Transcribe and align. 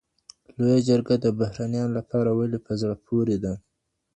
لویه 0.57 0.79
جرګه 0.87 1.15
د 1.19 1.25
بهرنیانو 1.39 1.95
لپاره 1.99 2.29
ولي 2.33 2.59
په 2.65 2.71
زړه 2.81 2.95
پوري 3.05 3.37
ده؟ 3.43 3.53